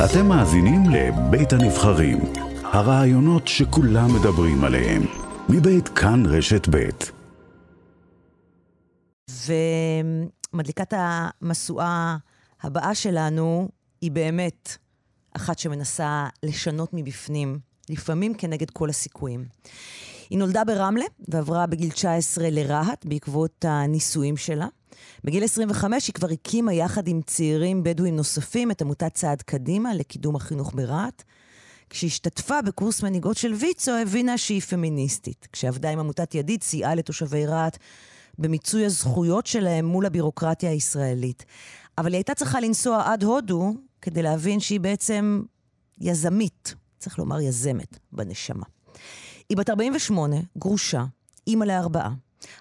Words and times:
אתם 0.00 0.26
מאזינים 0.26 0.82
לבית 0.90 1.52
הנבחרים, 1.52 2.18
הרעיונות 2.62 3.48
שכולם 3.48 4.08
מדברים 4.14 4.64
עליהם, 4.64 5.02
מבית 5.48 5.88
כאן 5.88 6.26
רשת 6.26 6.68
בית. 6.68 7.12
ומדליקת 10.52 10.92
המשואה 10.96 12.16
הבאה 12.62 12.94
שלנו 12.94 13.68
היא 14.00 14.10
באמת 14.10 14.76
אחת 15.36 15.58
שמנסה 15.58 16.26
לשנות 16.42 16.90
מבפנים, 16.92 17.58
לפעמים 17.90 18.34
כנגד 18.34 18.70
כל 18.70 18.90
הסיכויים. 18.90 19.44
היא 20.30 20.38
נולדה 20.38 20.64
ברמלה 20.64 21.04
ועברה 21.28 21.66
בגיל 21.66 21.90
19 21.90 22.50
לרהט 22.50 23.04
בעקבות 23.04 23.64
הנישואים 23.68 24.36
שלה. 24.36 24.66
בגיל 25.24 25.44
25 25.44 26.06
היא 26.06 26.14
כבר 26.14 26.28
הקימה 26.30 26.72
יחד 26.72 27.08
עם 27.08 27.20
צעירים 27.26 27.82
בדואים 27.82 28.16
נוספים 28.16 28.70
את 28.70 28.82
עמותת 28.82 29.14
צעד 29.14 29.42
קדימה 29.42 29.94
לקידום 29.94 30.36
החינוך 30.36 30.72
ברהט. 30.74 31.22
כשהשתתפה 31.90 32.62
בקורס 32.62 33.02
מנהיגות 33.02 33.36
של 33.36 33.52
ויצו, 33.52 33.92
הבינה 33.92 34.38
שהיא 34.38 34.60
פמיניסטית. 34.60 35.48
כשעבדה 35.52 35.90
עם 35.90 35.98
עמותת 35.98 36.34
ידיד, 36.34 36.62
סייעה 36.62 36.94
לתושבי 36.94 37.46
רהט 37.46 37.78
במיצוי 38.38 38.84
הזכויות 38.84 39.46
שלהם 39.46 39.86
מול 39.86 40.06
הבירוקרטיה 40.06 40.70
הישראלית. 40.70 41.44
אבל 41.98 42.08
היא 42.08 42.16
הייתה 42.16 42.34
צריכה 42.34 42.60
לנסוע 42.60 43.02
עד 43.12 43.22
הודו 43.22 43.74
כדי 44.02 44.22
להבין 44.22 44.60
שהיא 44.60 44.80
בעצם 44.80 45.42
יזמית, 46.00 46.74
צריך 46.98 47.18
לומר 47.18 47.40
יזמת, 47.40 47.98
בנשמה. 48.12 48.64
היא 49.48 49.56
בת 49.56 49.70
48, 49.70 50.36
גרושה, 50.58 51.04
אימא 51.46 51.64
לארבעה. 51.64 52.12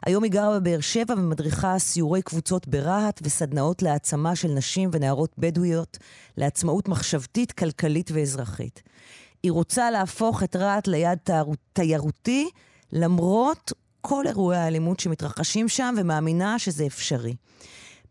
היום 0.05 0.23
היא 0.23 0.31
גרה 0.31 0.59
בבאר 0.59 0.79
שבע 0.79 1.13
ומדריכה 1.13 1.79
סיורי 1.79 2.21
קבוצות 2.21 2.67
ברהט 2.67 3.19
וסדנאות 3.23 3.81
להעצמה 3.81 4.35
של 4.35 4.47
נשים 4.47 4.89
ונערות 4.93 5.31
בדואיות 5.37 5.97
לעצמאות 6.37 6.87
מחשבתית, 6.87 7.51
כלכלית 7.51 8.11
ואזרחית. 8.13 8.81
היא 9.43 9.51
רוצה 9.51 9.91
להפוך 9.91 10.43
את 10.43 10.55
רהט 10.55 10.87
ליעד 10.87 11.17
תיירותי 11.73 12.49
למרות 12.91 13.71
כל 14.01 14.27
אירועי 14.27 14.57
האלימות 14.57 14.99
שמתרחשים 14.99 15.69
שם 15.69 15.95
ומאמינה 15.97 16.59
שזה 16.59 16.85
אפשרי. 16.85 17.35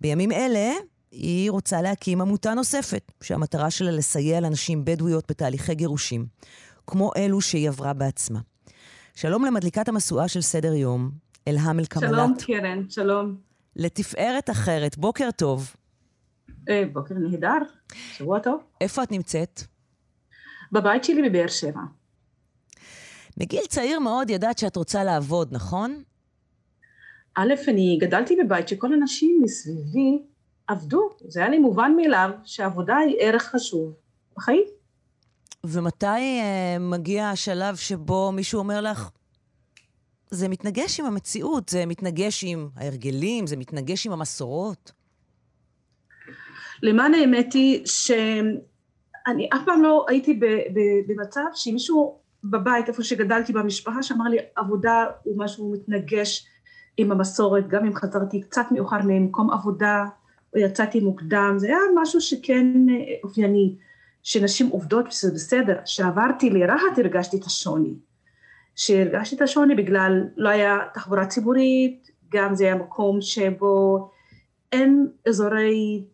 בימים 0.00 0.32
אלה 0.32 0.72
היא 1.10 1.50
רוצה 1.50 1.82
להקים 1.82 2.20
עמותה 2.20 2.54
נוספת, 2.54 3.12
שהמטרה 3.22 3.70
שלה 3.70 3.90
לסייע 3.90 4.40
לנשים 4.40 4.84
בדואיות 4.84 5.24
בתהליכי 5.30 5.74
גירושים, 5.74 6.26
כמו 6.86 7.10
אלו 7.16 7.40
שהיא 7.40 7.68
עברה 7.68 7.92
בעצמה. 7.92 8.40
שלום 9.14 9.44
למדליקת 9.44 9.88
המשואה 9.88 10.28
של 10.28 10.40
סדר 10.40 10.74
יום, 10.74 11.10
אלהם 11.48 11.78
אל-קמלת. 11.80 12.10
שלום, 12.10 12.34
קרן, 12.46 12.90
שלום. 12.90 13.36
לתפארת 13.76 14.50
אחרת, 14.50 14.98
בוקר 14.98 15.30
טוב. 15.36 15.76
אה, 16.68 16.82
בוקר 16.92 17.14
נהדר, 17.14 17.58
שבוע 18.12 18.38
טוב. 18.38 18.60
איפה 18.80 19.02
את 19.02 19.12
נמצאת? 19.12 19.60
בבית 20.72 21.04
שלי 21.04 21.28
בבאר 21.28 21.46
שבע. 21.46 21.80
מגיל 23.36 23.62
צעיר 23.68 23.98
מאוד 23.98 24.30
ידעת 24.30 24.58
שאת 24.58 24.76
רוצה 24.76 25.04
לעבוד, 25.04 25.48
נכון? 25.52 26.02
א', 27.34 27.54
אני 27.68 27.98
גדלתי 28.00 28.36
בבית 28.36 28.68
שכל 28.68 28.92
הנשים 28.92 29.40
מסביבי 29.42 30.22
עבדו. 30.66 31.08
זה 31.28 31.40
היה 31.40 31.48
לי 31.48 31.58
מובן 31.58 31.92
מאליו 31.96 32.30
שעבודה 32.44 32.96
היא 32.96 33.16
ערך 33.20 33.42
חשוב 33.42 33.94
בחיים. 34.36 34.64
ומתי 35.64 36.06
uh, 36.06 36.78
מגיע 36.80 37.28
השלב 37.28 37.76
שבו 37.76 38.32
מישהו 38.32 38.58
אומר 38.58 38.80
לך, 38.80 39.10
זה 40.30 40.48
מתנגש 40.48 41.00
עם 41.00 41.06
המציאות, 41.06 41.68
זה 41.68 41.86
מתנגש 41.86 42.44
עם 42.46 42.68
ההרגלים, 42.76 43.46
זה 43.46 43.56
מתנגש 43.56 44.06
עם 44.06 44.12
המסורות? 44.12 44.92
למען 46.82 47.14
האמת 47.14 47.52
היא 47.52 47.86
שאני 47.86 49.48
אף 49.54 49.60
פעם 49.66 49.82
לא 49.82 50.06
הייתי 50.08 50.40
במצב 51.06 51.44
שמישהו 51.54 52.18
בבית, 52.44 52.88
איפה 52.88 53.02
שגדלתי 53.02 53.52
במשפחה, 53.52 54.02
שאמר 54.02 54.24
לי 54.24 54.36
עבודה 54.56 55.04
הוא 55.22 55.38
משהו 55.38 55.72
מתנגש 55.72 56.46
עם 56.96 57.12
המסורת, 57.12 57.68
גם 57.68 57.84
אם 57.84 57.94
חזרתי 57.94 58.40
קצת 58.40 58.66
מאוחר 58.70 58.98
ממקום 59.04 59.50
עבודה, 59.50 60.04
או 60.54 60.58
יצאתי 60.58 61.00
מוקדם, 61.00 61.54
זה 61.56 61.66
היה 61.66 61.78
משהו 62.02 62.20
שכן 62.20 62.88
אה, 62.90 62.94
אופייני, 63.24 63.76
שנשים 64.22 64.68
עובדות 64.68 65.06
וזה 65.08 65.34
בסדר. 65.34 65.76
כשעברתי 65.84 66.50
לרהט 66.50 66.98
הרגשתי 66.98 67.36
את 67.36 67.44
השוני. 67.44 67.94
שהרגשתי 68.80 69.36
את 69.36 69.40
השוני 69.40 69.74
בגלל 69.74 70.24
לא 70.36 70.48
היה 70.48 70.78
תחבורה 70.94 71.26
ציבורית, 71.26 72.10
גם 72.32 72.54
זה 72.54 72.64
היה 72.64 72.74
מקום 72.74 73.20
שבו 73.20 74.10
אין 74.72 75.08
אזורי 75.28 76.04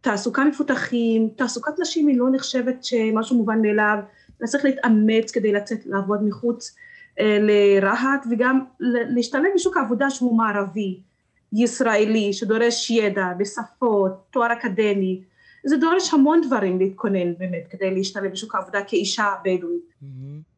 תעסוקה 0.00 0.44
מפותחים, 0.44 1.28
תעסוקת 1.36 1.72
נשים 1.80 2.08
היא 2.08 2.18
לא 2.18 2.26
נחשבת 2.32 2.84
שמשהו 2.84 3.36
מובן 3.36 3.62
מאליו, 3.62 3.98
אתה 4.36 4.46
צריך 4.46 4.64
להתאמץ 4.64 5.30
כדי 5.30 5.52
לצאת 5.52 5.86
לעבוד 5.86 6.22
מחוץ 6.24 6.76
אה, 7.20 7.38
לרהט 7.40 8.26
וגם 8.30 8.64
להשתלב 9.14 9.50
בשוק 9.54 9.76
העבודה 9.76 10.10
שהוא 10.10 10.38
מערבי, 10.38 11.00
ישראלי, 11.52 12.32
שדורש 12.32 12.90
ידע 12.90 13.26
בשפות, 13.38 14.12
תואר 14.30 14.52
אקדמי, 14.52 15.22
זה 15.64 15.76
דורש 15.76 16.14
המון 16.14 16.40
דברים 16.46 16.78
להתכונן 16.78 17.34
באמת 17.38 17.66
כדי 17.70 17.94
להשתלב 17.94 18.32
בשוק 18.32 18.54
העבודה 18.54 18.78
כאישה 18.84 19.26
בדואית. 19.44 19.92
Mm-hmm. 20.02 20.49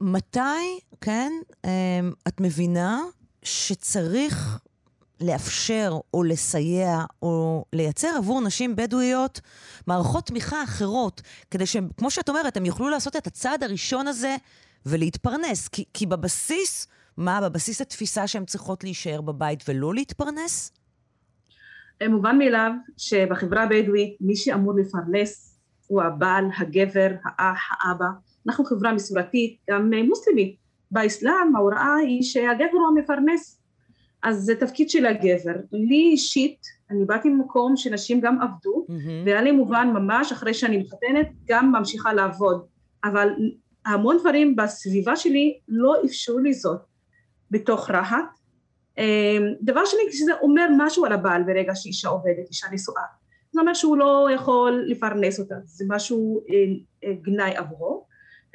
מתי, 0.00 0.80
כן, 1.00 1.32
אמ, 1.64 2.12
את 2.28 2.40
מבינה 2.40 3.00
שצריך 3.42 4.58
לאפשר 5.20 5.98
או 6.14 6.24
לסייע 6.24 7.04
או 7.22 7.64
לייצר 7.72 8.08
עבור 8.16 8.40
נשים 8.40 8.76
בדואיות 8.76 9.40
מערכות 9.86 10.26
תמיכה 10.26 10.64
אחרות, 10.64 11.22
כדי 11.50 11.66
שהם, 11.66 11.88
כמו 11.96 12.10
שאת 12.10 12.28
אומרת, 12.28 12.56
הם 12.56 12.66
יוכלו 12.66 12.88
לעשות 12.88 13.16
את 13.16 13.26
הצעד 13.26 13.62
הראשון 13.62 14.06
הזה 14.06 14.36
ולהתפרנס. 14.86 15.68
כי, 15.68 15.84
כי 15.94 16.06
בבסיס, 16.06 16.86
מה, 17.16 17.40
בבסיס 17.40 17.80
התפיסה 17.80 18.26
שהן 18.26 18.44
צריכות 18.44 18.84
להישאר 18.84 19.20
בבית 19.20 19.64
ולא 19.68 19.94
להתפרנס? 19.94 20.72
מובן 22.08 22.38
מאליו 22.38 22.72
שבחברה 22.96 23.62
הבדואית 23.62 24.16
מי 24.20 24.36
שאמור 24.36 24.74
לפרנס 24.74 25.58
הוא 25.86 26.02
הבעל, 26.02 26.44
הגבר, 26.58 27.08
האח, 27.24 27.60
האבא. 27.80 28.06
אנחנו 28.48 28.64
חברה 28.64 28.92
מסורתית, 28.92 29.56
גם 29.70 29.90
מוסלמית. 30.08 30.56
באסלאם 30.90 31.56
ההוראה 31.56 31.94
היא 31.94 32.22
שהגבר 32.22 32.78
הוא 32.78 32.88
המפרנס, 32.88 33.60
אז 34.22 34.36
זה 34.36 34.54
תפקיד 34.54 34.90
של 34.90 35.06
הגבר. 35.06 35.54
לי 35.72 36.10
אישית, 36.12 36.58
אני 36.90 37.04
באתי 37.04 37.28
ממקום 37.28 37.76
שנשים 37.76 38.20
גם 38.20 38.40
עבדו, 38.42 38.86
mm-hmm. 38.88 39.26
והיה 39.26 39.42
לי 39.42 39.52
מובן 39.52 39.90
ממש 39.94 40.32
אחרי 40.32 40.54
שאני 40.54 40.76
מתחתנת, 40.76 41.28
גם 41.48 41.72
ממשיכה 41.72 42.12
לעבוד. 42.12 42.66
אבל 43.04 43.28
המון 43.86 44.16
דברים 44.20 44.56
בסביבה 44.56 45.16
שלי 45.16 45.58
לא 45.68 45.94
אפשרו 46.04 46.38
לי 46.38 46.54
זאת 46.54 46.80
בתוך 47.50 47.90
רהט. 47.90 48.38
אמ, 48.98 49.54
דבר 49.62 49.84
שני, 49.84 50.00
שזה 50.12 50.32
אומר 50.42 50.68
משהו 50.78 51.04
על 51.04 51.12
הבעל 51.12 51.42
ברגע 51.42 51.74
שאישה 51.74 52.08
עובדת, 52.08 52.48
אישה 52.48 52.66
נשואה. 52.72 53.02
זה 53.52 53.60
אומר 53.60 53.74
שהוא 53.74 53.96
לא 53.96 54.28
יכול 54.34 54.84
לפרנס 54.86 55.40
אותה, 55.40 55.54
זה 55.64 55.84
משהו 55.88 56.40
אה, 56.50 56.54
אה, 57.04 57.14
גנאי 57.22 57.56
עבורו. 57.56 58.07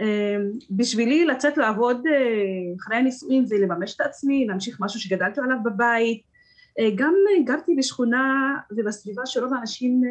אמ, 0.03 0.51
בשבילי 0.71 1.25
לצאת 1.25 1.57
לעבוד 1.57 2.07
אה, 2.07 2.75
אחרי 2.79 2.97
הנישואים 2.97 3.45
זה 3.45 3.55
לממש 3.57 3.95
את 3.95 4.01
עצמי, 4.01 4.45
להמשיך 4.47 4.77
משהו 4.79 4.99
שגדלתי 4.99 5.41
עליו 5.41 5.57
בבית. 5.63 6.23
אה, 6.79 6.89
גם 6.95 7.13
אה, 7.29 7.43
גרתי 7.43 7.75
בשכונה 7.75 8.55
ובסביבה 8.71 9.21
שרוב 9.25 9.53
האנשים, 9.53 10.01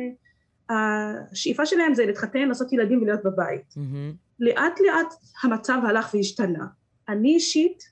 השאיפה 0.70 1.66
שלהם 1.66 1.94
זה 1.94 2.06
להתחתן, 2.06 2.48
לעשות 2.48 2.72
ילדים 2.72 3.02
ולהיות 3.02 3.24
בבית. 3.24 3.74
Mm-hmm. 3.76 4.16
לאט 4.40 4.80
לאט 4.80 5.14
המצב 5.42 5.78
הלך 5.86 6.14
והשתנה. 6.14 6.66
אני 7.08 7.34
אישית, 7.34 7.82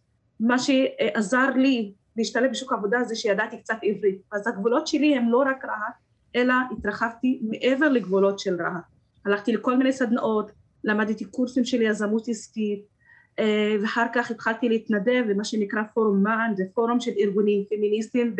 מה 0.41 0.59
שעזר 0.59 1.51
לי 1.57 1.93
להשתלב 2.17 2.51
בשוק 2.51 2.73
העבודה 2.73 3.05
זה 3.05 3.17
שידעתי 3.17 3.59
קצת 3.59 3.77
עברית. 3.83 4.19
אז 4.33 4.47
הגבולות 4.47 4.87
שלי 4.87 5.17
הם 5.17 5.31
לא 5.31 5.39
רק 5.39 5.65
רהט, 5.65 5.95
אלא 6.37 6.55
התרחבתי 6.79 7.41
מעבר 7.43 7.89
לגבולות 7.89 8.39
של 8.39 8.57
רהט. 8.63 8.85
הלכתי 9.27 9.53
לכל 9.53 9.77
מיני 9.77 9.93
סדנאות, 9.93 10.51
למדתי 10.85 11.25
קורסים 11.25 11.65
של 11.65 11.83
יזמות 11.83 12.29
עסקית 12.29 12.85
אה, 13.39 13.77
ואחר 13.83 14.07
כך 14.15 14.31
התחלתי 14.31 14.69
להתנדב 14.69 15.25
במה 15.29 15.45
שנקרא 15.45 15.83
פורום 15.95 16.23
מען, 16.23 16.57
זה 16.57 16.65
פורום 16.75 17.01
של 17.01 17.11
ארגונים 17.19 17.65
פמיניסטיים 17.69 18.37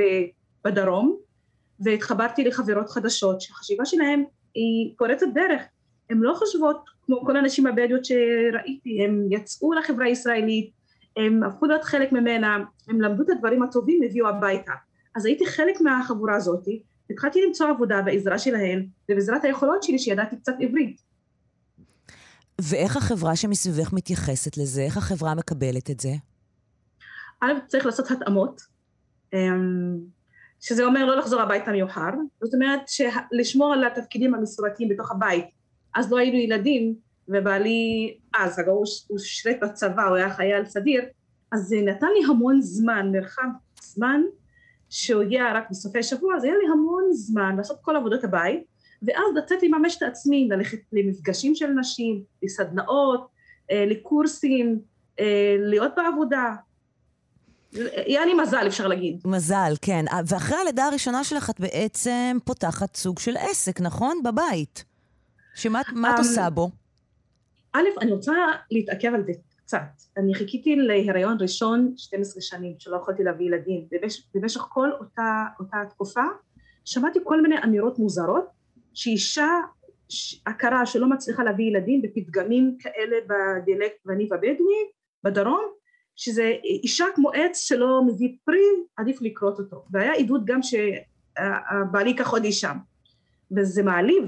בדרום 0.65 1.17
והתחברתי 1.81 2.45
לחברות 2.45 2.91
חדשות 2.91 3.41
שהחשיבה 3.41 3.85
שלהן 3.85 4.25
היא 4.55 4.95
פורצת 4.99 5.27
דרך, 5.35 5.63
הן 6.11 6.19
לא 6.19 6.35
חושבות 6.35 6.85
כמו 7.07 7.25
כל 7.27 7.37
הנשים 7.37 7.67
הבדואיות 7.67 8.05
שראיתי, 8.05 9.05
הן 9.05 9.27
יצאו 9.31 9.73
לחברה 9.73 10.07
הישראלית, 10.07 10.71
הן 11.17 11.43
הפכו 11.43 11.67
להיות 11.67 11.85
חלק 11.85 12.13
ממנה, 12.13 12.59
הן 12.89 13.01
למדו 13.01 13.23
את 13.23 13.31
הדברים 13.31 13.63
הטובים, 13.63 14.03
הביאו 14.03 14.29
הביתה. 14.29 14.73
אז 15.17 15.27
הייתי 15.27 15.47
חלק 15.47 15.81
מהחבורה 15.81 16.37
הזאת, 16.37 16.65
התחלתי 17.11 17.43
למצוא 17.47 17.69
עבודה 17.69 18.03
בעזרה 18.03 18.39
שלהן 18.39 18.87
ובעזרת 19.11 19.45
היכולות 19.45 19.83
שלי 19.83 19.99
שידעתי 19.99 20.37
קצת 20.37 20.55
עברית. 20.61 21.10
ואיך 22.63 22.97
החברה 22.97 23.37
שמסביבך 23.37 23.93
מתייחסת 23.93 24.57
לזה? 24.57 24.83
איך 24.83 24.97
החברה 24.97 25.35
מקבלת 25.35 25.91
את 25.91 26.01
זה? 26.01 26.11
א', 27.41 27.53
צריך 27.67 27.87
לעשות 27.87 28.11
התאמות. 28.11 28.61
אמ, 29.33 29.99
שזה 30.61 30.85
אומר 30.85 31.07
לא 31.07 31.17
לחזור 31.17 31.41
הביתה 31.41 31.73
מאוחר, 31.73 32.11
זאת 32.43 32.55
אומרת 32.55 32.81
לשמור 33.33 33.73
על 33.73 33.85
התפקידים 33.85 34.35
המסורתיים 34.35 34.89
בתוך 34.89 35.11
הבית. 35.11 35.45
אז 35.95 36.13
לא 36.13 36.19
היינו 36.19 36.39
ילדים, 36.39 36.95
ובעלי 37.29 38.15
אז, 38.35 38.61
אגב 38.61 38.69
הוא 39.09 39.19
שירת 39.19 39.57
בצבא, 39.63 40.07
הוא 40.09 40.17
היה 40.17 40.35
חייל 40.35 40.65
סדיר, 40.65 41.03
אז 41.53 41.61
זה 41.61 41.77
נתן 41.85 42.07
לי 42.07 42.25
המון 42.29 42.61
זמן, 42.61 43.13
מרחב 43.13 43.49
זמן, 43.83 44.23
שהוא 44.89 45.23
הגיע 45.23 45.53
רק 45.55 45.71
בסופי 45.71 46.03
שבוע, 46.03 46.37
אז 46.37 46.45
היה 46.45 46.55
לי 46.63 46.69
המון 46.73 47.05
זמן 47.13 47.57
לעשות 47.57 47.79
כל 47.83 47.97
עבודות 47.97 48.25
הבית, 48.25 48.65
ואז 49.03 49.25
לצאת 49.37 49.63
לממש 49.63 49.97
את 49.97 50.03
עצמי, 50.03 50.49
ללכת 50.51 50.79
למפגשים 50.93 51.55
של 51.55 51.67
נשים, 51.67 52.23
לסדנאות, 52.43 53.29
אה, 53.71 53.85
לקורסים, 53.87 54.81
אה, 55.21 55.57
להיות 55.59 55.93
בעבודה. 55.97 56.55
היה 58.07 58.27
לי 58.27 58.35
מזל, 58.35 58.67
אפשר 58.67 58.87
להגיד. 58.89 59.21
מזל, 59.25 59.73
כן. 59.83 60.05
ואחרי 60.27 60.57
הלידה 60.57 60.85
הראשונה 60.85 61.25
שלך 61.25 61.51
את 61.51 61.61
בעצם 61.61 62.39
פותחת 62.45 62.97
סוג 62.97 63.19
של 63.19 63.37
עסק, 63.37 63.81
נכון? 63.81 64.23
בבית. 64.25 64.85
שמה 65.55 65.81
את 65.81 66.19
עושה 66.19 66.51
בו? 66.51 66.71
א', 67.73 67.83
אני 68.01 68.13
רוצה 68.13 68.33
להתעכב 68.71 69.15
על 69.15 69.25
זה 69.27 69.33
קצת. 69.57 69.79
אני 70.17 70.35
חיכיתי 70.35 70.77
להיריון 70.77 71.37
ראשון 71.41 71.95
12 71.97 72.43
שנים, 72.43 72.75
שלא 72.79 72.97
יכולתי 72.97 73.25
להביא 73.25 73.47
ילדים. 73.47 73.87
במשך 74.35 74.61
כל 74.61 74.91
אותה, 75.01 75.45
אותה 75.61 75.77
תקופה, 75.91 76.25
שמעתי 76.85 77.19
כל 77.25 77.43
מיני 77.43 77.55
אמירות 77.65 77.99
מוזרות, 77.99 78.45
שאישה 78.95 79.49
הכרה 80.47 80.87
שלא 80.87 81.11
מצליחה 81.11 81.45
להביא 81.45 81.65
ילדים 81.65 82.03
בפתגמים 82.03 82.77
כאלה 82.79 83.17
בדיאלקט 83.27 84.07
והניב 84.07 84.33
הבדואי 84.33 84.85
בדרום, 85.25 85.65
שזה 86.17 86.53
אישה 86.65 87.05
כמו 87.15 87.31
עץ 87.31 87.59
שלא 87.59 88.03
מביא 88.07 88.37
פרי, 88.45 88.67
עדיף 88.97 89.23
לכרות 89.23 89.59
אותו. 89.59 89.85
והיה 89.91 90.13
עדות 90.13 90.45
גם 90.45 90.61
שבעלי 90.63 92.11
ייקח 92.11 92.33
עוד 92.33 92.45
אישה. 92.45 92.73
וזה 93.57 93.83
מעליב. 93.83 94.25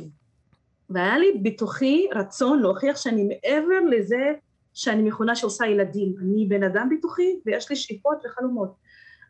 והיה 0.91 1.19
לי 1.19 1.39
בתוכי 1.43 2.09
רצון 2.15 2.63
להוכיח 2.63 2.97
שאני 2.97 3.25
מעבר 3.25 3.81
לזה 3.91 4.33
שאני 4.75 5.03
מכונה 5.03 5.35
שעושה 5.35 5.67
ילדים. 5.67 6.15
אני 6.21 6.47
בן 6.47 6.63
אדם 6.63 6.89
בתוכי 6.97 7.41
ויש 7.47 7.71
לי 7.71 7.77
שאיפות 7.77 8.19
וחלומות. 8.25 8.75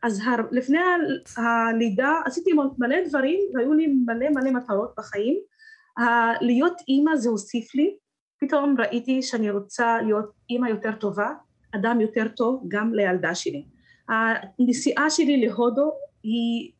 אז 0.02 0.22
לפני 0.50 0.78
הלידה 1.36 2.12
עשיתי 2.24 2.50
מלא 2.78 2.96
דברים 3.08 3.40
והיו 3.54 3.72
לי 3.72 3.86
מלא 3.86 4.30
מלא 4.30 4.50
מטרות 4.50 4.94
בחיים. 4.98 5.34
להיות 6.40 6.76
אימא 6.88 7.16
זה 7.16 7.28
הוסיף 7.28 7.74
לי, 7.74 7.96
פתאום 8.40 8.74
ראיתי 8.78 9.22
שאני 9.22 9.50
רוצה 9.50 9.98
להיות 10.02 10.32
אימא 10.50 10.68
יותר 10.68 10.92
טובה, 10.92 11.30
אדם 11.74 12.00
יותר 12.00 12.28
טוב 12.28 12.64
גם 12.68 12.94
לילדה 12.94 13.34
שלי. 13.34 13.64
הנסיעה 14.08 15.10
שלי 15.10 15.46
להודו 15.46 15.92
היא, 16.22 16.72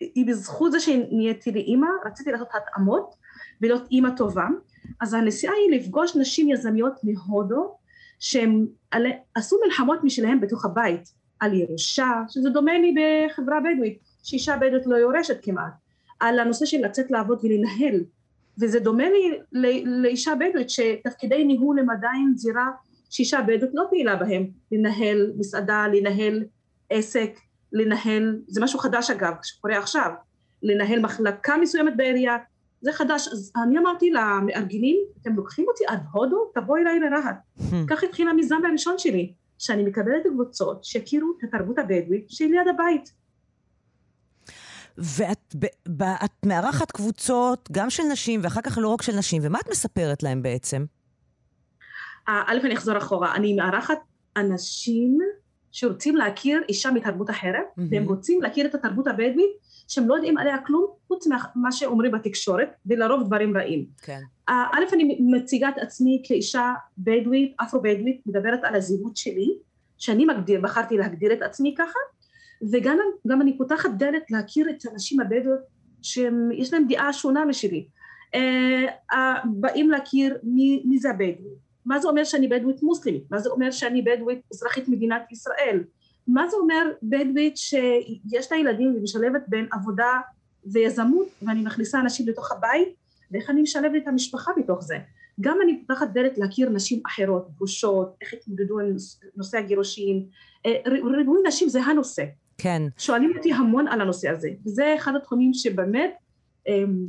היא 0.00 0.26
בזכות 0.26 0.72
זה 0.72 0.80
שנהייתי 0.80 1.50
לי 1.50 1.60
אימא, 1.60 1.88
רציתי 2.06 2.32
לעשות 2.32 2.48
התאמות 2.54 3.14
ולהיות 3.60 3.90
אימא 3.90 4.08
טובה, 4.16 4.46
אז 5.00 5.14
הנסיעה 5.14 5.54
היא 5.54 5.80
לפגוש 5.80 6.16
נשים 6.16 6.50
יזמיות 6.50 6.94
מהודו 7.04 7.76
שהם 8.18 8.66
עשו 9.34 9.56
מלחמות 9.64 10.04
משלהם 10.04 10.40
בתוך 10.40 10.64
הבית 10.64 11.21
על 11.42 11.54
ירושה, 11.54 12.22
שזה 12.28 12.50
דומה 12.50 12.72
לי 12.78 12.94
בחברה 12.94 13.58
בדואית, 13.60 13.98
שאישה 14.22 14.56
בדואית 14.56 14.86
לא 14.86 14.96
יורשת 14.96 15.38
כמעט, 15.42 15.72
על 16.20 16.38
הנושא 16.38 16.66
של 16.66 16.84
לצאת 16.84 17.10
לעבוד 17.10 17.44
ולנהל, 17.44 18.00
וזה 18.60 18.80
דומה 18.80 19.04
לי 19.10 19.38
לאישה 19.84 20.32
בדואית 20.34 20.70
שתפקידי 20.70 21.44
ניהול 21.44 21.78
הם 21.78 21.90
עדיין 21.90 22.32
זירה 22.36 22.70
שאישה 23.10 23.40
בדואית 23.42 23.74
לא 23.74 23.84
פעילה 23.90 24.16
בהם, 24.16 24.46
לנהל 24.72 25.32
מסעדה, 25.36 25.86
לנהל 25.92 26.44
עסק, 26.90 27.38
לנהל, 27.72 28.38
זה 28.48 28.60
משהו 28.60 28.78
חדש 28.78 29.10
אגב, 29.10 29.32
שקורה 29.42 29.78
עכשיו, 29.78 30.10
לנהל 30.62 31.00
מחלקה 31.00 31.56
מסוימת 31.56 31.96
בעירייה, 31.96 32.36
זה 32.80 32.92
חדש, 32.92 33.28
אז 33.28 33.52
אני 33.62 33.78
אמרתי 33.78 34.10
למארגנים, 34.10 34.96
אתם 35.22 35.32
לוקחים 35.36 35.64
אותי 35.68 35.84
עד 35.88 36.00
הודו, 36.12 36.50
תבואי 36.54 36.80
אליי 36.80 37.00
לרהט. 37.00 37.36
Hmm. 37.58 37.62
כך 37.86 38.04
התחיל 38.04 38.28
המיזם 38.28 38.60
הראשון 38.68 38.94
שלי, 38.98 39.32
שאני 39.62 39.82
מקבלת 39.82 40.22
קבוצות 40.32 40.84
שיכירו 40.84 41.32
את 41.38 41.44
התרבות 41.44 41.78
הבדואית 41.78 42.30
שהיא 42.30 42.50
ליד 42.50 42.68
הבית. 42.74 43.12
ואת 44.98 45.54
ב, 45.88 46.02
את 46.02 46.46
מארחת 46.46 46.90
קבוצות 46.90 47.68
גם 47.72 47.90
של 47.90 48.02
נשים 48.12 48.40
ואחר 48.42 48.60
כך 48.60 48.78
לא 48.78 48.88
רק 48.88 49.02
של 49.02 49.16
נשים, 49.16 49.42
ומה 49.44 49.58
את 49.60 49.70
מספרת 49.70 50.22
להם 50.22 50.42
בעצם? 50.42 50.84
אה, 52.28 52.42
א', 52.46 52.58
אני 52.64 52.74
אחזור 52.74 52.98
אחורה, 52.98 53.34
אני 53.34 53.54
מארחת 53.54 53.98
אנשים 54.36 55.18
שרוצים 55.72 56.16
להכיר 56.16 56.62
אישה 56.68 56.90
מתרבות 56.90 57.30
אחרת, 57.30 57.64
mm-hmm. 57.64 57.82
והם 57.90 58.04
רוצים 58.04 58.42
להכיר 58.42 58.66
את 58.66 58.74
התרבות 58.74 59.06
הבדואית, 59.06 59.61
שהם 59.92 60.08
לא 60.08 60.14
יודעים 60.14 60.38
עליה 60.38 60.58
כלום, 60.58 60.86
חוץ 61.08 61.26
ממה 61.56 61.72
שאומרים 61.72 62.12
בתקשורת, 62.12 62.68
ולרוב 62.86 63.26
דברים 63.26 63.56
רעים. 63.56 63.86
כן. 64.02 64.20
א', 64.46 64.84
אני 64.92 65.18
מציגה 65.20 65.68
את 65.68 65.78
עצמי 65.78 66.22
כאישה 66.24 66.74
בדואית, 66.98 67.54
אפרו-בדואית, 67.62 68.20
מדברת 68.26 68.60
על 68.62 68.74
הזהות 68.74 69.16
שלי, 69.16 69.48
שאני 69.98 70.24
מגדיר, 70.24 70.60
בחרתי 70.60 70.96
להגדיר 70.96 71.32
את 71.32 71.42
עצמי 71.42 71.74
ככה, 71.78 71.98
וגם 72.72 73.40
אני 73.42 73.58
פותחת 73.58 73.90
דלת 73.98 74.30
להכיר 74.30 74.70
את 74.70 74.76
הנשים 74.92 75.20
הבדואיות 75.20 75.60
שיש 76.02 76.72
להן 76.72 76.88
דעה 76.88 77.12
שונה 77.12 77.44
משלי. 77.44 77.86
באים 79.44 79.90
להכיר 79.90 80.38
מי, 80.42 80.82
מי 80.84 80.98
זה 80.98 81.10
הבדואי, 81.10 81.54
מה 81.86 81.98
זה 81.98 82.08
אומר 82.08 82.24
שאני 82.24 82.48
בדואית 82.48 82.82
מוסלמית, 82.82 83.30
מה 83.30 83.38
זה 83.38 83.50
אומר 83.50 83.70
שאני 83.70 84.02
בדואית 84.02 84.40
אזרחית 84.52 84.88
מדינת 84.88 85.32
ישראל, 85.32 85.84
מה 86.26 86.48
זה 86.48 86.56
אומר 86.56 86.86
בדואית 87.02 87.56
שיש 87.56 88.52
לה 88.52 88.58
ילדים 88.58 88.94
ומשלבת 88.96 89.42
בין 89.48 89.66
עבודה 89.72 90.20
ויזמות 90.64 91.26
ואני 91.42 91.62
מכניסה 91.62 92.00
אנשים 92.00 92.28
לתוך 92.28 92.52
הבית 92.52 92.88
ואיך 93.30 93.50
אני 93.50 93.62
משלבת 93.62 94.02
את 94.02 94.08
המשפחה 94.08 94.50
בתוך 94.56 94.82
זה. 94.82 94.98
גם 95.40 95.58
אני 95.64 95.84
פותחת 95.86 96.08
דלת 96.12 96.38
להכיר 96.38 96.70
נשים 96.70 97.00
אחרות, 97.06 97.48
גרושות, 97.56 98.16
איך 98.20 98.32
התמודדו 98.32 98.80
עם 98.80 98.96
נושא 99.36 99.58
הגירושים, 99.58 100.26
אה, 100.66 100.76
ריבוי 100.86 101.40
נשים 101.46 101.68
זה 101.68 101.82
הנושא. 101.82 102.24
כן. 102.58 102.82
שואלים 102.98 103.32
אותי 103.36 103.52
המון 103.52 103.88
על 103.88 104.00
הנושא 104.00 104.28
הזה, 104.28 104.48
וזה 104.66 104.94
אחד 104.96 105.12
התחומים 105.16 105.54
שבאמת, 105.54 106.14
אמ, 106.68 107.06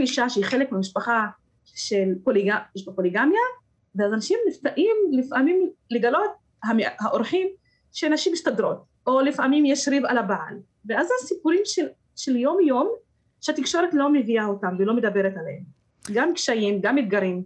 אישה 0.00 0.28
שהיא 0.28 0.44
חלק 0.44 0.72
מהמשפחה 0.72 1.26
של 1.64 2.14
פוליג... 2.24 2.52
פוליגמיה, 2.94 3.40
ואז 3.94 4.12
אנשים 4.12 4.38
נפתעים 4.48 4.96
לפעמים 5.12 5.70
לגלות, 5.90 6.30
האורחים, 7.00 7.48
שנשים 7.92 8.32
מסתדרות, 8.32 8.84
או 9.06 9.20
לפעמים 9.20 9.66
יש 9.66 9.88
ריב 9.88 10.04
על 10.04 10.18
הבעל, 10.18 10.58
ואז 10.84 11.08
הסיפורים 11.22 11.60
של, 11.64 11.86
של 12.16 12.36
יום 12.36 12.60
יום, 12.60 12.88
שהתקשורת 13.40 13.94
לא 13.94 14.12
מביאה 14.12 14.46
אותם 14.46 14.76
ולא 14.78 14.96
מדברת 14.96 15.32
עליהם. 15.36 15.62
גם 16.12 16.34
קשיים, 16.34 16.80
גם 16.80 16.98
אתגרים. 16.98 17.42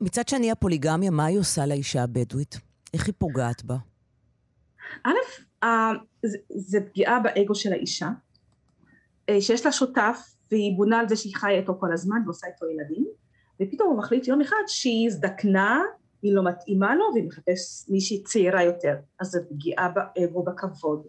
מצד 0.00 0.28
שני, 0.28 0.50
הפוליגמיה, 0.50 1.10
מה 1.10 1.24
היא 1.24 1.38
עושה 1.38 1.66
לאישה 1.66 2.02
הבדואית? 2.02 2.58
איך 2.94 3.06
היא 3.06 3.14
פוגעת 3.18 3.64
בה? 3.64 3.76
א', 5.04 5.64
זה 6.50 6.80
פגיעה 6.80 7.20
באגו 7.20 7.54
של 7.54 7.72
האישה, 7.72 8.08
אה, 9.28 9.40
שיש 9.40 9.66
לה 9.66 9.72
שותף 9.72 10.18
והיא 10.50 10.76
בונה 10.76 10.98
על 10.98 11.08
זה 11.08 11.16
שהיא 11.16 11.36
חיה 11.36 11.58
איתו 11.58 11.76
כל 11.80 11.92
הזמן 11.92 12.22
ועושה 12.24 12.46
איתו 12.46 12.66
ילדים, 12.66 13.06
ופתאום 13.62 13.88
הוא 13.88 13.98
מחליט 13.98 14.28
יום 14.28 14.40
אחד 14.40 14.62
שהיא 14.66 15.06
הזדקנה, 15.06 15.80
היא 16.22 16.34
לא 16.34 16.44
מתאימה 16.44 16.94
לו 16.94 17.04
והיא 17.14 17.24
מחפש 17.24 17.86
מישהי 17.88 18.22
צעירה 18.22 18.62
יותר, 18.62 18.94
אז 19.20 19.28
זה 19.28 19.40
פגיעה 19.50 19.88
באגו, 19.88 20.42
בכבוד. 20.42 21.02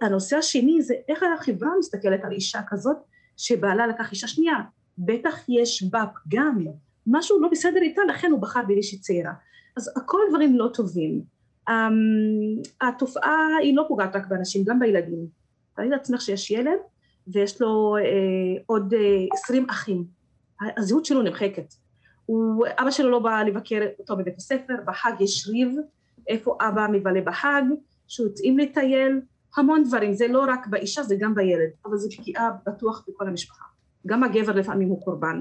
הנושא 0.00 0.36
השני 0.36 0.82
זה 0.82 0.94
איך 1.08 1.22
החברה 1.22 1.70
מסתכלת 1.78 2.24
על 2.24 2.32
אישה 2.32 2.60
כזאת 2.68 2.96
שבעלה 3.36 3.86
לקח 3.86 4.12
אישה 4.12 4.26
שנייה, 4.26 4.56
בטח 4.98 5.48
יש 5.48 5.82
בה 5.82 6.04
פגם, 6.14 6.66
משהו 7.06 7.40
לא 7.40 7.48
בסדר 7.48 7.82
איתה, 7.82 8.02
לכן 8.08 8.30
הוא 8.30 8.40
בחר 8.40 8.62
במישהי 8.68 8.98
צעירה. 8.98 9.32
אז 9.76 9.90
הכל 9.96 10.18
דברים 10.30 10.56
לא 10.56 10.70
טובים. 10.74 11.22
Um, 11.68 11.72
התופעה 12.80 13.56
היא 13.62 13.76
לא 13.76 13.84
פוגעת 13.88 14.16
רק 14.16 14.26
באנשים, 14.28 14.64
גם 14.64 14.78
בילדים. 14.78 15.26
תראי 15.76 15.88
לעצמך 15.88 16.20
שיש 16.20 16.50
ילד 16.50 16.78
ויש 17.28 17.60
לו 17.60 17.96
uh, 17.98 18.62
עוד 18.66 18.94
uh, 18.94 18.96
עשרים 19.32 19.66
אחים, 19.70 20.04
הזהות 20.76 21.04
שלו 21.04 21.22
נמחקת. 21.22 21.74
הוא, 22.28 22.66
אבא 22.78 22.90
שלו 22.90 23.10
לא 23.10 23.18
בא 23.18 23.42
לבקר 23.42 23.86
אותו 23.98 24.16
בבית 24.16 24.36
הספר, 24.36 24.74
בחג 24.86 25.12
יש 25.20 25.48
ריב, 25.48 25.76
איפה 26.28 26.56
אבא 26.60 26.86
מבלה 26.92 27.20
בחג, 27.20 27.62
שהוא 28.08 28.28
יוצאים 28.28 28.58
לטייל, 28.58 29.20
המון 29.56 29.84
דברים, 29.84 30.14
זה 30.14 30.28
לא 30.28 30.44
רק 30.48 30.66
באישה, 30.66 31.02
זה 31.02 31.16
גם 31.18 31.34
בילד, 31.34 31.70
אבל 31.84 31.96
זה 31.96 32.08
פגיעה 32.16 32.50
בטוח 32.66 33.04
בכל 33.08 33.28
המשפחה. 33.28 33.64
גם 34.06 34.24
הגבר 34.24 34.52
לפעמים 34.52 34.88
הוא 34.88 35.02
קורבן. 35.04 35.40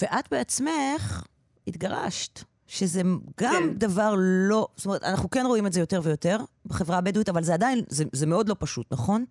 ואת 0.00 0.30
בעצמך 0.30 1.26
התגרשת. 1.66 2.40
שזה 2.66 3.02
גם 3.40 3.62
כן. 3.62 3.74
דבר 3.74 4.14
לא... 4.18 4.68
זאת 4.76 4.86
אומרת, 4.86 5.02
אנחנו 5.02 5.30
כן 5.30 5.46
רואים 5.46 5.66
את 5.66 5.72
זה 5.72 5.80
יותר 5.80 6.00
ויותר 6.02 6.36
בחברה 6.66 6.98
הבדואית, 6.98 7.28
אבל 7.28 7.42
זה 7.42 7.54
עדיין, 7.54 7.84
זה, 7.88 8.04
זה 8.12 8.26
מאוד 8.26 8.48
לא 8.48 8.56
פשוט, 8.58 8.92
נכון? 8.92 9.24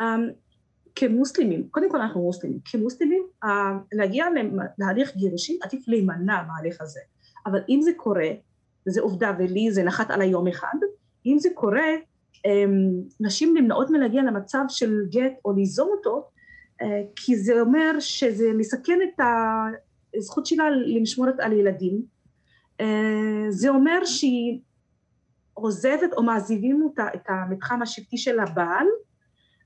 Um, 0.00 0.04
כמוסלמים, 0.94 1.68
קודם 1.70 1.90
כל 1.90 2.00
אנחנו 2.00 2.22
מוסלמים, 2.22 2.58
כמוסלמים, 2.64 3.21
להגיע 3.92 4.26
להליך 4.78 5.16
גירושין, 5.16 5.56
עדיף 5.62 5.88
להימנע 5.88 6.42
מההליך 6.42 6.80
הזה. 6.80 7.00
אבל 7.46 7.60
אם 7.68 7.80
זה 7.82 7.90
קורה, 7.96 8.28
וזו 8.88 9.00
עובדה, 9.00 9.32
ולי 9.38 9.70
זה 9.70 9.82
נחת 9.82 10.10
על 10.10 10.20
היום 10.20 10.48
אחד, 10.48 10.76
אם 11.26 11.36
זה 11.38 11.48
קורה, 11.54 11.86
נשים 13.20 13.56
נמנעות 13.56 13.90
מלהגיע 13.90 14.22
למצב 14.22 14.64
של 14.68 14.92
גט 15.10 15.32
או 15.44 15.52
ליזום 15.52 15.88
אותו, 15.90 16.28
כי 17.16 17.36
זה 17.36 17.60
אומר 17.60 18.00
שזה 18.00 18.52
מסכן 18.58 18.98
את 19.02 19.20
הזכות 20.16 20.46
שלה 20.46 20.70
למשמורת 20.70 21.40
על 21.40 21.52
ילדים. 21.52 22.02
זה 23.48 23.68
אומר 23.68 24.04
שהיא 24.04 24.60
עוזבת 25.54 26.12
או 26.16 26.22
מעזיבים 26.22 26.82
אותה 26.82 27.06
את 27.14 27.28
המתחם 27.28 27.82
השבטי 27.82 28.16
של 28.18 28.40
הבעל, 28.40 28.86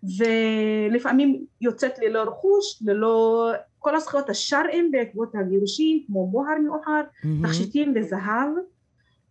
ולפעמים 0.02 1.44
יוצאת 1.60 1.98
ללא 1.98 2.22
רכוש, 2.22 2.82
ללא 2.86 3.52
כל 3.78 3.96
הזכויות 3.96 4.30
השרעים 4.30 4.90
בעקבות 4.90 5.34
הגירושים, 5.34 6.04
כמו 6.06 6.26
מוהר 6.26 6.58
מאוחר, 6.64 7.00
mm-hmm. 7.02 7.46
תכשיטים 7.46 7.94
וזהב. 7.96 8.48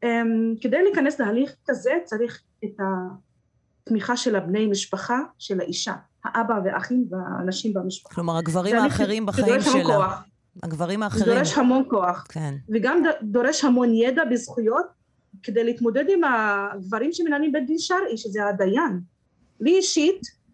Um, 0.06 0.08
כדי 0.62 0.84
להיכנס 0.84 1.20
להליך 1.20 1.56
כזה 1.66 1.92
צריך 2.04 2.42
את 2.66 2.80
התמיכה 3.88 4.18
של 4.18 4.36
הבני 4.36 4.68
משפחה 4.68 5.20
של 5.40 5.60
האישה, 5.60 5.94
האבא 6.24 6.60
והאחים 6.66 7.06
והאנשים 7.10 7.74
במשפחה. 7.74 8.16
כלומר, 8.16 8.38
הגברים 8.38 8.76
האחרים 8.76 9.26
בחיים 9.26 9.62
שלה. 9.62 10.18
הגברים 10.64 11.04
האחרים. 11.04 11.36
דורש 11.36 11.58
המון 11.58 11.84
כוח. 11.90 12.26
כן. 12.30 12.56
וגם 12.70 13.04
דורש 13.22 13.64
המון 13.64 13.94
ידע 13.94 14.26
בזכויות 14.26 14.86
כדי 15.44 15.64
להתמודד 15.64 16.06
עם 16.10 16.22
הגברים 16.24 17.14
שמנהלים 17.14 17.52
בית 17.52 17.68
דין 17.68 17.80
שרעי, 17.80 18.18
שזה 18.18 18.46
הדיין. 18.46 19.00
לי 19.60 19.78
אישית, 19.78 20.22
אמ, 20.22 20.45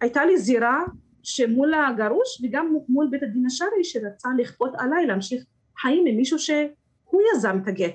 הייתה 0.00 0.24
לי 0.24 0.38
זירה 0.38 0.82
שמול 1.22 1.74
הגרוש 1.74 2.42
וגם 2.44 2.76
מול 2.88 3.08
בית 3.10 3.22
הדין 3.22 3.46
השרעי 3.46 3.84
שרצה 3.84 4.28
לכפות 4.38 4.72
עליי 4.78 5.06
להמשיך 5.06 5.44
חיים 5.80 6.06
עם 6.06 6.16
מישהו 6.16 6.38
שהוא 6.38 7.22
יזם 7.34 7.58
את 7.62 7.68
הגט. 7.68 7.94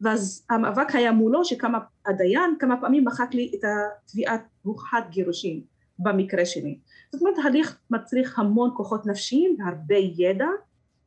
ואז 0.00 0.46
המאבק 0.50 0.94
היה 0.94 1.12
מולו 1.12 1.44
שכמה 1.44 1.78
הדיין 2.06 2.56
כמה 2.58 2.80
פעמים 2.80 3.04
מחק 3.04 3.34
לי 3.34 3.52
את 3.54 3.60
התביעת 3.64 4.42
הוכחת 4.62 5.10
גירושים 5.10 5.60
במקרה 5.98 6.46
שלי. 6.46 6.78
זאת 7.12 7.22
אומרת 7.22 7.34
הליך 7.44 7.78
מצריך 7.90 8.38
המון 8.38 8.70
כוחות 8.76 9.06
נפשיים 9.06 9.56
והרבה 9.58 9.96
ידע 9.96 10.48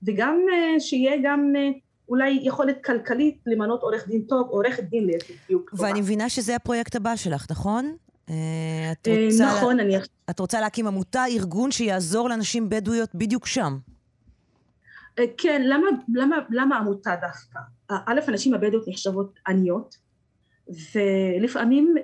וגם 0.04 0.40
אה, 0.54 0.80
שיהיה 0.80 1.18
גם 1.24 1.54
אה, 1.58 1.70
אולי 2.10 2.40
יכולת 2.44 2.86
כלכלית 2.86 3.38
למנות 3.46 3.82
עורך 3.82 4.08
דין 4.08 4.22
טוב, 4.22 4.48
עורכת 4.48 4.84
דין 4.84 5.06
ליתר 5.06 5.34
דיוק 5.48 5.70
טובה. 5.70 5.84
ואני 5.84 6.02
מבינה 6.02 6.30
שזה 6.30 6.56
הפרויקט 6.56 6.96
הבא 6.96 7.16
שלך, 7.16 7.46
נכון? 7.52 7.96
אה, 8.30 8.92
את 8.92 9.08
רוצה, 9.08 9.46
נכון, 9.46 9.80
אני... 9.80 9.96
את 10.30 10.40
רוצה 10.40 10.62
להקים 10.62 10.88
עמותה, 10.88 11.26
ארגון 11.26 11.72
שיעזור 11.72 12.30
לנשים 12.30 12.70
בדואיות 12.70 13.16
בדיוק 13.16 13.48
שם. 13.48 13.78
כן, 15.38 15.62
למה, 15.66 15.88
למה, 16.14 16.38
למה 16.50 16.78
עמותה 16.78 17.16
דווקא? 17.22 17.60
א', 17.90 18.20
הנשים 18.28 18.54
הבדואיות 18.54 18.88
נחשבות 18.88 19.40
עניות, 19.48 19.98
ולפעמים 20.70 21.96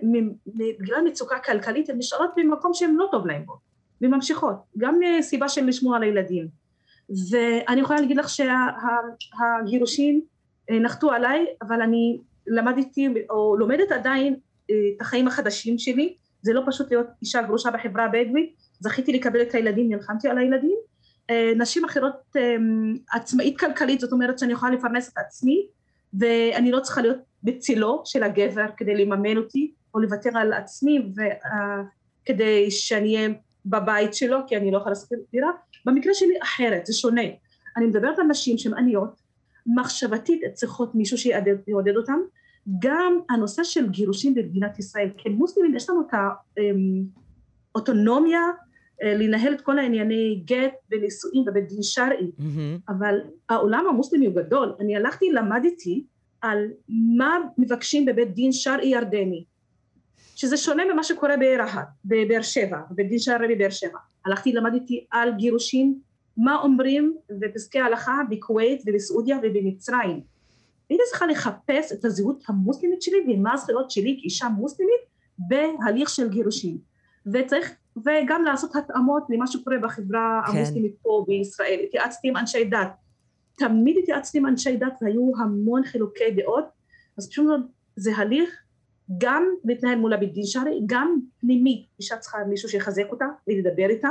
בגלל 0.47 1.01
מצוקה 1.07 1.39
כלכלית 1.39 1.89
הן 1.89 1.97
נשארות 1.97 2.29
במקום 2.35 2.73
שהן 2.73 2.95
לא 2.95 3.07
טוב 3.11 3.27
להן 3.27 3.45
בו, 3.45 3.57
וממשיכות, 4.01 4.55
גם 4.77 4.99
סיבה 5.21 5.49
של 5.49 5.65
לשמוע 5.65 5.97
על 5.97 6.03
הילדים. 6.03 6.47
ואני 7.31 7.81
יכולה 7.81 8.01
להגיד 8.01 8.17
לך 8.17 8.29
שהגירושים 8.29 10.21
אה, 10.69 10.79
נחתו 10.79 11.11
עליי, 11.11 11.45
אבל 11.61 11.81
אני 11.81 12.19
למדתי 12.47 13.07
או 13.29 13.55
לומדת 13.55 13.91
עדיין 13.91 14.33
אה, 14.33 14.39
את 14.69 15.01
החיים 15.01 15.27
החדשים 15.27 15.77
שלי, 15.77 16.15
זה 16.41 16.53
לא 16.53 16.61
פשוט 16.67 16.91
להיות 16.91 17.07
אישה 17.21 17.41
גרושה 17.41 17.71
בחברה 17.71 18.05
הבדואית, 18.05 18.55
זכיתי 18.79 19.13
לקבל 19.13 19.41
את 19.41 19.55
הילדים, 19.55 19.91
נלחמתי 19.91 20.29
על 20.29 20.37
הילדים. 20.37 20.77
אה, 21.29 21.51
נשים 21.57 21.85
אחרות 21.85 22.35
עצמאית 23.11 23.59
כלכלית, 23.59 23.99
זאת 23.99 24.11
אומרת 24.11 24.39
שאני 24.39 24.53
יכולה 24.53 24.71
לפרנס 24.71 25.09
את 25.13 25.17
עצמי, 25.17 25.67
ואני 26.19 26.71
לא 26.71 26.79
צריכה 26.79 27.01
להיות 27.01 27.17
בצילו 27.43 28.01
של 28.05 28.23
הגבר 28.23 28.65
כדי 28.77 29.05
לממן 29.05 29.37
אותי, 29.37 29.73
או 29.93 29.99
לוותר 29.99 30.29
על 30.37 30.53
עצמי 30.53 31.11
כדי 32.25 32.71
שאני 32.71 33.15
אהיה 33.15 33.29
בבית 33.65 34.13
שלו, 34.13 34.37
כי 34.47 34.57
אני 34.57 34.71
לא 34.71 34.77
יכולה 34.77 34.91
לשכור 34.91 35.17
דירה, 35.31 35.49
במקרה 35.85 36.13
שלי 36.13 36.33
אחרת, 36.43 36.85
זה 36.85 36.93
שונה. 36.93 37.21
אני 37.77 37.85
מדברת 37.85 38.19
על 38.19 38.25
נשים 38.25 38.57
שהן 38.57 38.73
עניות, 38.73 39.21
מחשבתית 39.75 40.41
צריכות 40.53 40.95
מישהו 40.95 41.17
שיעודד 41.17 41.95
אותן. 41.95 42.19
גם 42.79 43.19
הנושא 43.29 43.63
של 43.63 43.89
גירושים 43.89 44.35
במדינת 44.35 44.79
ישראל, 44.79 45.09
כמוסלמים 45.17 45.75
יש 45.75 45.89
לנו 45.89 46.01
את 46.01 46.13
האוטונומיה 47.75 48.41
אה, 49.03 49.13
לנהל 49.13 49.53
את 49.53 49.61
כל 49.61 49.79
הענייני 49.79 50.43
גט 50.45 50.73
ונישואים 50.91 51.45
בבית 51.45 51.67
דין 51.67 51.83
שרעי, 51.83 52.31
mm-hmm. 52.39 52.81
אבל 52.89 53.19
העולם 53.49 53.85
המוסלמי 53.89 54.25
הוא 54.25 54.35
גדול. 54.35 54.75
אני 54.79 54.95
הלכתי, 54.95 55.31
למדתי 55.31 56.03
על 56.41 56.67
מה 57.17 57.37
מבקשים 57.57 58.05
בבית 58.05 58.33
דין 58.33 58.51
שרעי 58.51 58.87
ירדני, 58.87 59.43
שזה 60.35 60.57
שונה 60.57 60.83
ממה 60.93 61.03
שקורה 61.03 61.37
ברהט, 61.37 61.87
בבאר 62.05 62.41
שבע, 62.41 62.77
בבית 62.91 63.09
דין 63.09 63.19
שרעי 63.19 63.55
בבאר 63.55 63.69
שבע. 63.69 63.97
הלכתי 64.25 64.53
למדתי 64.53 65.05
על 65.11 65.33
גירושים, 65.37 65.99
מה 66.37 66.61
אומרים 66.61 67.15
בפסקי 67.39 67.79
ההלכה 67.79 68.21
בכווית 68.29 68.81
ובסעודיה 68.87 69.37
ובמצרים. 69.43 70.21
הייתי 70.89 71.03
צריכה 71.09 71.27
לחפש 71.27 71.91
את 71.91 72.05
הזהות 72.05 72.43
המוסלמית 72.47 73.01
שלי 73.01 73.17
ומה 73.27 73.53
הזכויות 73.53 73.91
שלי 73.91 74.17
כאישה 74.21 74.49
מוסלמית 74.49 75.01
בהליך 75.37 76.09
של 76.09 76.29
גירושים. 76.29 76.77
וצריך, 77.33 77.75
וגם 77.97 78.43
לעשות 78.45 78.75
התאמות 78.75 79.23
למה 79.29 79.47
שקורה 79.47 79.77
בחברה 79.77 80.41
כן. 80.47 80.57
המוסלמית 80.57 80.95
פה 81.01 81.25
בישראל. 81.27 81.79
התייעצתי 81.83 82.27
עם 82.27 82.37
אנשי 82.37 82.65
דת. 82.65 82.91
תמיד 83.55 83.97
התייעצתי 84.03 84.37
עם 84.37 84.45
אנשי 84.45 84.77
דת 84.77 84.93
והיו 85.01 85.31
המון 85.39 85.83
חילוקי 85.83 86.31
דעות, 86.35 86.65
אז 87.17 87.29
פשוט 87.29 87.61
זה 87.95 88.17
הליך 88.17 88.63
גם 89.17 89.43
להתנהל 89.63 89.97
מול 89.97 90.13
הבית 90.13 90.33
דין 90.33 90.45
שרעי, 90.45 90.81
גם 90.85 91.19
פנימית, 91.39 91.87
אישה 91.99 92.17
צריכה 92.17 92.37
מישהו 92.49 92.69
שיחזק 92.69 93.05
אותה 93.11 93.25
ולדבר 93.47 93.89
איתה, 93.89 94.09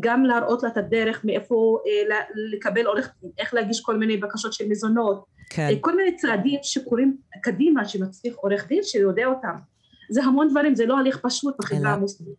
גם 0.00 0.24
להראות 0.24 0.62
לה 0.62 0.68
את 0.68 0.76
הדרך 0.76 1.24
מאיפה 1.24 1.78
אה, 1.86 2.16
לקבל 2.52 2.86
עורך 2.86 3.10
דין, 3.22 3.30
איך 3.38 3.54
להגיש 3.54 3.80
כל 3.80 3.96
מיני 3.96 4.16
בקשות 4.16 4.52
של 4.52 4.68
מזונות, 4.68 5.24
כן. 5.50 5.68
אה, 5.70 5.74
כל 5.80 5.96
מיני 5.96 6.16
צעדים 6.16 6.60
שקורים 6.62 7.16
קדימה 7.42 7.88
שמצריך 7.88 8.36
עורך 8.36 8.68
דין 8.68 8.82
שיודע 8.82 9.26
אותם. 9.26 9.56
זה 10.10 10.24
המון 10.24 10.48
דברים, 10.50 10.74
זה 10.74 10.86
לא 10.86 10.98
הליך 10.98 11.18
פשוט 11.22 11.56
בחברה 11.58 11.92
המוסלמית. 11.92 12.34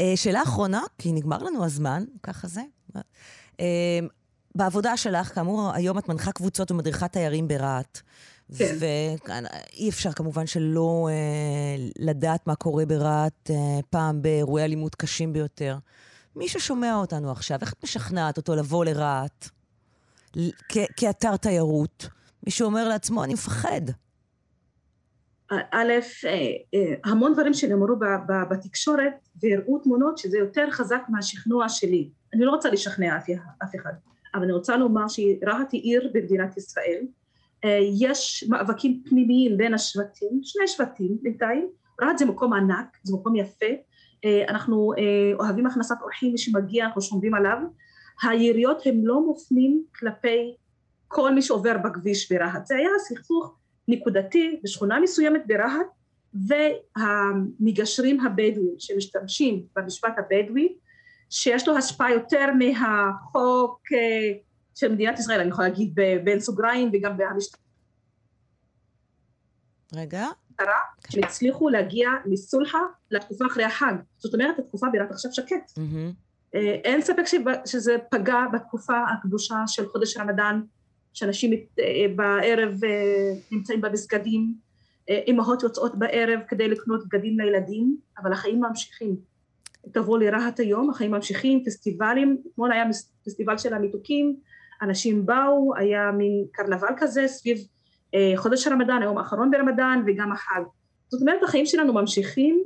אה, 0.00 0.12
שאלה 0.16 0.42
אחרונה, 0.42 0.82
כי 0.98 1.12
נגמר 1.12 1.42
לנו 1.42 1.64
הזמן, 1.64 2.04
ככה 2.22 2.48
זה. 2.48 2.62
אה, 3.60 3.98
בעבודה 4.54 4.96
שלך, 4.96 5.34
כאמור, 5.34 5.70
היום 5.74 5.98
את 5.98 6.08
מנחה 6.08 6.32
קבוצות 6.32 6.70
ומדריכת 6.70 7.12
תיירים 7.12 7.48
ברהט. 7.48 8.00
כן. 8.56 8.76
ואי 8.78 9.88
אפשר 9.88 10.12
כמובן 10.12 10.46
שלא 10.46 11.08
אה, 11.10 11.86
לדעת 11.98 12.46
מה 12.46 12.54
קורה 12.54 12.86
ברהט 12.86 13.50
אה, 13.50 13.80
פעם 13.90 14.22
באירועי 14.22 14.64
אלימות 14.64 14.94
קשים 14.94 15.32
ביותר. 15.32 15.78
מי 16.38 16.48
ששומע 16.48 16.94
אותנו 16.96 17.30
עכשיו, 17.30 17.58
איך 17.60 17.72
את 17.72 17.84
משכנעת 17.84 18.36
אותו 18.36 18.54
לבוא 18.54 18.84
לרהט 18.84 19.48
כאתר 20.96 21.36
תיירות? 21.36 22.08
מי 22.46 22.50
שאומר 22.50 22.88
לעצמו, 22.88 23.24
אני 23.24 23.34
מפחד. 23.34 23.80
א', 25.50 25.92
אה, 26.24 26.30
אה, 26.74 26.94
המון 27.04 27.32
דברים 27.32 27.54
שנאמרו 27.54 27.96
בתקשורת 28.50 29.28
והראו 29.42 29.78
תמונות 29.78 30.18
שזה 30.18 30.38
יותר 30.38 30.70
חזק 30.70 31.02
מהשכנוע 31.08 31.68
שלי. 31.68 32.10
אני 32.34 32.44
לא 32.44 32.50
רוצה 32.50 32.70
לשכנע 32.70 33.16
אף 33.62 33.74
אחד, 33.76 33.92
אבל 34.34 34.42
אני 34.42 34.52
רוצה 34.52 34.76
לומר 34.76 35.08
שרהט 35.08 35.72
היא 35.72 35.82
עיר 35.82 36.10
במדינת 36.14 36.56
ישראל, 36.56 37.06
אה, 37.64 37.78
יש 38.00 38.44
מאבקים 38.48 39.02
פנימיים 39.08 39.56
בין 39.56 39.74
השבטים, 39.74 40.40
שני 40.42 40.68
שבטים 40.68 41.18
בינתיים, 41.22 41.68
רהט 42.02 42.18
זה 42.18 42.26
מקום 42.26 42.52
ענק, 42.52 42.98
זה 43.02 43.14
מקום 43.16 43.36
יפה, 43.36 43.66
אנחנו 44.48 44.92
אה, 44.98 45.32
אוהבים 45.38 45.66
הכנסת 45.66 45.94
אורחים, 46.02 46.32
מי 46.32 46.38
שמגיע 46.38 46.84
אנחנו 46.84 47.02
שומרים 47.02 47.34
עליו, 47.34 47.58
היריות 48.22 48.82
הם 48.86 49.06
לא 49.06 49.20
מופנים 49.26 49.82
כלפי 49.98 50.54
כל 51.08 51.34
מי 51.34 51.42
שעובר 51.42 51.78
בכביש 51.84 52.32
ברהט, 52.32 52.66
זה 52.66 52.76
היה 52.76 52.88
סכסוך 52.98 53.54
נקודתי 53.88 54.60
בשכונה 54.64 55.00
מסוימת 55.00 55.42
ברהט 55.46 55.86
והמגשרים 56.98 58.26
הבדואים 58.26 58.74
שמשתמשים 58.78 59.62
במשפט 59.76 60.14
הבדואי 60.18 60.74
שיש 61.30 61.68
לו 61.68 61.76
השפעה 61.76 62.12
יותר 62.12 62.46
מהחוק 62.58 63.80
של 64.74 64.92
מדינת 64.92 65.18
ישראל, 65.18 65.40
אני 65.40 65.48
יכולה 65.48 65.68
להגיד 65.68 65.94
בין 66.24 66.40
סוגריים 66.40 66.90
וגם 66.92 67.16
בהמשטרה. 67.16 67.67
רגע. 69.94 70.26
שהם 71.10 71.24
הצליחו 71.24 71.68
להגיע 71.68 72.08
מסולחה 72.26 72.78
לתקופה 73.10 73.46
אחרי 73.46 73.64
החג. 73.64 73.94
זאת 74.18 74.34
אומרת, 74.34 74.58
התקופה 74.58 74.86
בירת 74.92 75.10
עכשיו 75.10 75.32
שקט. 75.32 75.70
Mm-hmm. 75.78 76.28
אין 76.84 77.02
ספק 77.02 77.22
שזה 77.66 77.96
פגע 78.10 78.40
בתקופה 78.52 78.94
הקדושה 79.12 79.56
של 79.66 79.88
חודש 79.88 80.16
רמדאן, 80.16 80.60
שאנשים 81.12 81.52
אה, 81.52 82.06
בערב 82.16 82.84
אה, 82.84 83.32
נמצאים 83.52 83.80
במסגדים, 83.80 84.54
אימהות 85.08 85.62
יוצאות 85.62 85.98
בערב 85.98 86.40
כדי 86.48 86.68
לקנות 86.68 87.08
בגדים 87.08 87.40
לילדים, 87.40 87.96
אבל 88.18 88.32
החיים 88.32 88.60
ממשיכים. 88.60 89.16
תבוא 89.92 90.18
לרהט 90.18 90.60
היום, 90.60 90.90
החיים 90.90 91.10
ממשיכים, 91.10 91.64
פסטיבלים, 91.64 92.42
אתמול 92.52 92.72
היה 92.72 92.84
פסטיבל 93.26 93.58
של 93.58 93.74
המתוקים, 93.74 94.36
אנשים 94.82 95.26
באו, 95.26 95.76
היה 95.76 96.10
מין 96.12 96.46
קרנבל 96.52 96.88
כזה 96.96 97.28
סביב 97.28 97.58
אה, 97.58 97.62
חודש 98.36 98.66
הרמדאן, 98.66 99.02
היום 99.02 99.18
האחרון 99.18 99.50
ברמדאן 99.50 100.02
וגם 100.06 100.32
החג. 100.32 100.60
זאת 101.08 101.20
אומרת, 101.20 101.42
החיים 101.42 101.66
שלנו 101.66 101.92
ממשיכים, 101.92 102.62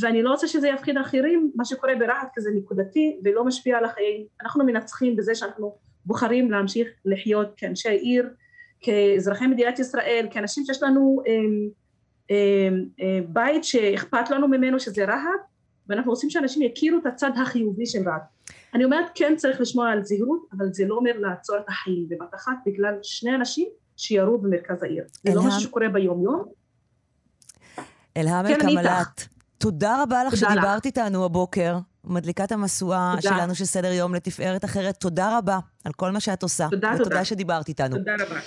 ואני 0.00 0.22
לא 0.22 0.30
רוצה 0.30 0.48
שזה 0.48 0.68
יפחיד 0.68 0.98
אחרים, 0.98 1.50
מה 1.54 1.64
שקורה 1.64 1.92
ברהט 1.98 2.28
כזה 2.34 2.50
נקודתי 2.54 3.20
ולא 3.24 3.44
משפיע 3.44 3.78
על 3.78 3.84
החיים. 3.84 4.26
אנחנו 4.42 4.64
מנצחים 4.64 5.16
בזה 5.16 5.34
שאנחנו 5.34 5.76
בוחרים 6.06 6.50
להמשיך 6.50 6.88
לחיות 7.04 7.48
כאנשי 7.56 7.88
עיר, 7.88 8.28
כאזרחי 8.80 9.46
מדינת 9.46 9.78
ישראל, 9.78 10.26
כאנשים 10.30 10.64
שיש 10.64 10.82
לנו 10.82 11.22
אה, 11.26 11.32
אה, 12.30 12.68
אה, 13.00 13.20
בית 13.28 13.64
שאכפת 13.64 14.30
לנו 14.30 14.48
ממנו, 14.48 14.80
שזה 14.80 15.04
רהט, 15.04 15.40
ואנחנו 15.88 16.10
רוצים 16.10 16.30
שאנשים 16.30 16.62
יכירו 16.62 16.98
את 16.98 17.06
הצד 17.06 17.30
החיובי 17.42 17.86
של 17.86 18.08
רהט. 18.08 18.22
אני 18.74 18.84
אומרת, 18.84 19.06
כן 19.14 19.34
צריך 19.36 19.60
לשמור 19.60 19.84
על 19.84 20.04
זהירות, 20.04 20.46
אבל 20.52 20.66
זה 20.72 20.84
לא 20.86 20.94
אומר 20.94 21.18
לעצור 21.18 21.56
את 21.56 21.68
החיים 21.68 22.06
בבת 22.08 22.34
אחת 22.34 22.56
בגלל 22.66 22.94
שני 23.02 23.34
אנשים 23.34 23.68
שירו 23.96 24.38
במרכז 24.38 24.82
העיר. 24.82 25.04
זה 25.26 25.34
לא 25.34 25.42
משהו 25.42 25.60
שקורה 25.60 25.88
ביום-יום. 25.88 26.44
אלהם 28.16 28.46
כן, 28.46 28.54
אלקמלת, 28.54 29.28
תודה 29.58 30.02
רבה 30.02 30.24
לך 30.24 30.36
שדיברת 30.36 30.86
איתנו 30.86 31.24
הבוקר. 31.24 31.78
מדליקת 32.04 32.52
המשואה 32.52 33.14
שלנו 33.20 33.54
של 33.54 33.64
סדר 33.64 33.92
יום 33.92 34.14
לתפארת 34.14 34.64
אחרת. 34.64 34.96
תודה 34.96 35.38
רבה 35.38 35.58
על 35.84 35.92
כל 35.92 36.10
מה 36.10 36.20
שאת 36.20 36.42
עושה. 36.42 36.68
תודה, 36.70 36.90
תודה. 36.92 37.02
ותודה 37.02 37.24
שדיברת 37.24 37.68
איתנו. 37.68 37.96
תודה 37.96 38.14
רבה. 38.14 38.40